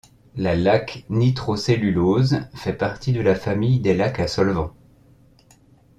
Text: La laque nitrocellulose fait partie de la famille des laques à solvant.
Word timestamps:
La 0.35 0.55
laque 0.55 1.05
nitrocellulose 1.11 2.47
fait 2.55 2.73
partie 2.73 3.13
de 3.13 3.21
la 3.21 3.35
famille 3.35 3.79
des 3.79 3.93
laques 3.93 4.19
à 4.19 4.27
solvant. 4.27 4.73